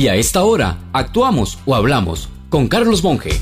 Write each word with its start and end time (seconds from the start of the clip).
Y 0.00 0.08
a 0.08 0.14
esta 0.14 0.44
hora, 0.44 0.78
actuamos 0.94 1.58
o 1.66 1.74
hablamos 1.74 2.30
con 2.48 2.68
Carlos 2.68 3.04
Monge. 3.04 3.38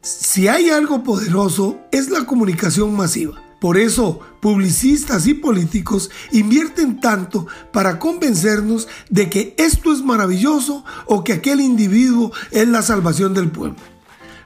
Si 0.00 0.48
hay 0.48 0.70
algo 0.70 1.02
poderoso 1.02 1.76
es 1.92 2.08
la 2.08 2.24
comunicación 2.24 2.96
masiva. 2.96 3.34
Por 3.60 3.76
eso, 3.76 4.18
publicistas 4.40 5.26
y 5.26 5.34
políticos 5.34 6.10
invierten 6.32 7.02
tanto 7.02 7.48
para 7.70 7.98
convencernos 7.98 8.88
de 9.10 9.28
que 9.28 9.54
esto 9.58 9.92
es 9.92 10.02
maravilloso 10.02 10.82
o 11.04 11.22
que 11.22 11.34
aquel 11.34 11.60
individuo 11.60 12.32
es 12.52 12.66
la 12.66 12.80
salvación 12.80 13.34
del 13.34 13.50
pueblo. 13.50 13.76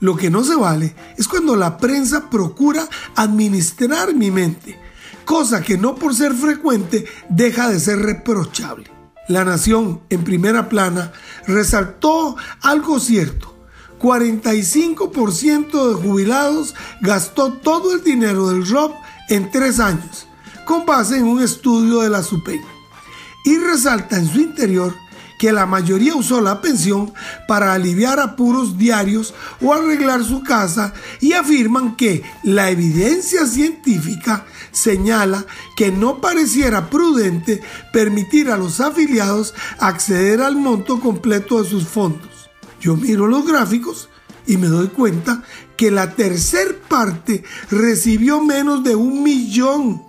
Lo 0.00 0.16
que 0.16 0.30
no 0.30 0.42
se 0.42 0.56
vale 0.56 0.94
es 1.18 1.28
cuando 1.28 1.54
la 1.54 1.76
prensa 1.76 2.30
procura 2.30 2.88
administrar 3.14 4.14
mi 4.14 4.30
mente, 4.30 4.78
cosa 5.26 5.60
que 5.60 5.76
no 5.76 5.96
por 5.96 6.14
ser 6.14 6.32
frecuente 6.32 7.04
deja 7.28 7.68
de 7.68 7.78
ser 7.78 7.98
reprochable. 7.98 8.97
La 9.28 9.44
Nación, 9.44 10.00
en 10.08 10.24
primera 10.24 10.70
plana, 10.70 11.12
resaltó 11.46 12.36
algo 12.62 12.98
cierto. 12.98 13.54
45% 14.00 15.88
de 15.88 15.94
jubilados 15.94 16.74
gastó 17.02 17.52
todo 17.52 17.92
el 17.92 18.02
dinero 18.02 18.48
del 18.48 18.66
ROP 18.66 18.94
en 19.28 19.50
tres 19.50 19.80
años, 19.80 20.26
con 20.64 20.86
base 20.86 21.18
en 21.18 21.24
un 21.24 21.42
estudio 21.42 22.00
de 22.00 22.08
la 22.08 22.22
SUPEN. 22.22 22.62
Y 23.44 23.58
resalta 23.58 24.16
en 24.16 24.26
su 24.26 24.40
interior 24.40 24.94
que 25.38 25.52
la 25.52 25.66
mayoría 25.66 26.14
usó 26.14 26.40
la 26.40 26.60
pensión 26.60 27.12
para 27.46 27.72
aliviar 27.72 28.20
apuros 28.20 28.76
diarios 28.76 29.34
o 29.62 29.72
arreglar 29.72 30.24
su 30.24 30.42
casa 30.42 30.92
y 31.20 31.32
afirman 31.32 31.96
que 31.96 32.22
la 32.42 32.70
evidencia 32.70 33.46
científica 33.46 34.44
señala 34.72 35.46
que 35.76 35.90
no 35.92 36.20
pareciera 36.20 36.90
prudente 36.90 37.62
permitir 37.92 38.50
a 38.50 38.58
los 38.58 38.80
afiliados 38.80 39.54
acceder 39.78 40.42
al 40.42 40.56
monto 40.56 41.00
completo 41.00 41.62
de 41.62 41.68
sus 41.68 41.86
fondos. 41.86 42.50
Yo 42.80 42.96
miro 42.96 43.26
los 43.26 43.46
gráficos 43.46 44.08
y 44.46 44.56
me 44.56 44.66
doy 44.66 44.88
cuenta 44.88 45.42
que 45.76 45.90
la 45.90 46.14
tercer 46.14 46.80
parte 46.88 47.44
recibió 47.70 48.42
menos 48.42 48.82
de 48.82 48.96
un 48.96 49.22
millón 49.22 50.07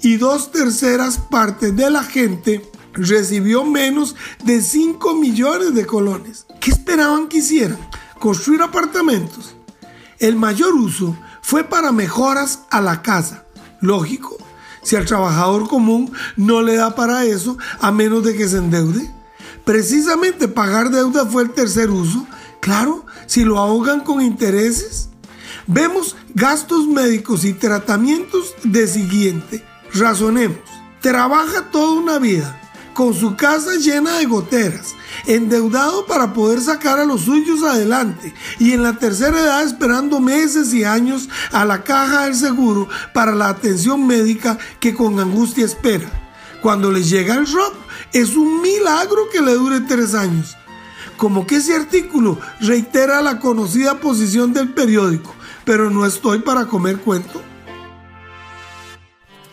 y 0.00 0.16
dos 0.16 0.52
terceras 0.52 1.18
partes 1.18 1.74
de 1.76 1.90
la 1.90 2.02
gente 2.02 2.70
recibió 2.92 3.64
menos 3.64 4.16
de 4.44 4.60
5 4.60 5.14
millones 5.14 5.74
de 5.74 5.86
colones. 5.86 6.46
¿Qué 6.60 6.70
esperaban 6.70 7.28
que 7.28 7.38
hicieran? 7.38 7.78
Construir 8.18 8.62
apartamentos. 8.62 9.56
El 10.18 10.36
mayor 10.36 10.74
uso 10.74 11.16
fue 11.42 11.64
para 11.64 11.92
mejoras 11.92 12.60
a 12.70 12.80
la 12.80 13.02
casa. 13.02 13.44
Lógico, 13.80 14.36
si 14.82 14.96
al 14.96 15.04
trabajador 15.04 15.68
común 15.68 16.12
no 16.36 16.62
le 16.62 16.76
da 16.76 16.94
para 16.94 17.24
eso 17.24 17.58
a 17.80 17.92
menos 17.92 18.24
de 18.24 18.36
que 18.36 18.48
se 18.48 18.58
endeude. 18.58 19.10
Precisamente 19.64 20.48
pagar 20.48 20.90
deuda 20.90 21.26
fue 21.26 21.42
el 21.42 21.50
tercer 21.50 21.90
uso. 21.90 22.26
Claro, 22.60 23.04
si 23.26 23.44
lo 23.44 23.58
ahogan 23.58 24.00
con 24.00 24.22
intereses. 24.22 25.10
Vemos 25.66 26.16
gastos 26.34 26.86
médicos 26.86 27.44
y 27.44 27.52
tratamientos 27.52 28.54
de 28.62 28.86
siguiente. 28.86 29.64
Razonemos. 29.98 30.58
Trabaja 31.00 31.70
toda 31.70 32.00
una 32.00 32.18
vida 32.18 32.60
con 32.92 33.12
su 33.12 33.36
casa 33.36 33.74
llena 33.76 34.18
de 34.18 34.24
goteras, 34.24 34.94
endeudado 35.26 36.06
para 36.06 36.32
poder 36.32 36.62
sacar 36.62 36.98
a 36.98 37.04
los 37.04 37.22
suyos 37.22 37.62
adelante 37.62 38.32
y 38.58 38.72
en 38.72 38.82
la 38.82 38.94
tercera 38.94 39.38
edad 39.38 39.62
esperando 39.64 40.18
meses 40.18 40.72
y 40.72 40.82
años 40.82 41.28
a 41.52 41.66
la 41.66 41.84
caja 41.84 42.24
del 42.24 42.34
seguro 42.34 42.88
para 43.12 43.34
la 43.34 43.50
atención 43.50 44.06
médica 44.06 44.56
que 44.80 44.94
con 44.94 45.20
angustia 45.20 45.66
espera. 45.66 46.08
Cuando 46.62 46.90
le 46.90 47.02
llega 47.02 47.34
el 47.34 47.46
ROP, 47.46 47.74
es 48.14 48.34
un 48.34 48.62
milagro 48.62 49.28
que 49.30 49.42
le 49.42 49.52
dure 49.52 49.80
tres 49.80 50.14
años. 50.14 50.56
Como 51.18 51.46
que 51.46 51.56
ese 51.56 51.76
artículo 51.76 52.38
reitera 52.60 53.20
la 53.20 53.40
conocida 53.40 54.00
posición 54.00 54.54
del 54.54 54.72
periódico, 54.72 55.34
pero 55.66 55.90
no 55.90 56.06
estoy 56.06 56.38
para 56.38 56.66
comer 56.66 56.96
cuento. 56.98 57.42